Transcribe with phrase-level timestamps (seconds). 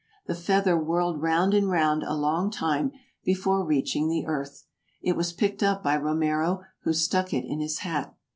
[0.25, 2.91] The feather whirled round and round a long time
[3.23, 4.63] before reaching the earth;
[4.99, 8.11] it was picked up by Romero, who stuck it in his hat.